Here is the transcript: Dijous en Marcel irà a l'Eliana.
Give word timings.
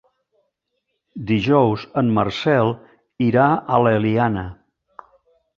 Dijous 1.31 1.83
en 2.03 2.09
Marcel 2.21 2.73
irà 3.29 3.47
a 3.77 3.81
l'Eliana. 3.85 4.51